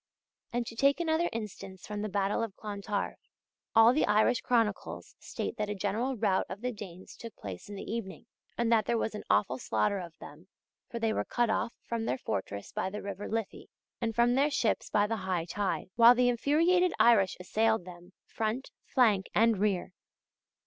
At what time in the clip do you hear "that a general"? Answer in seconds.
5.57-6.17